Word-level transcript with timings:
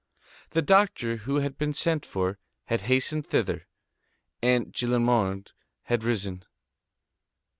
The 0.49 0.63
doctor 0.63 1.15
who 1.17 1.35
had 1.35 1.59
been 1.59 1.75
sent 1.75 2.07
for 2.07 2.39
had 2.65 2.81
hastened 2.89 3.27
thither. 3.27 3.67
Aunt 4.41 4.71
Gillenormand 4.71 5.51
had 5.83 6.03
risen. 6.03 6.43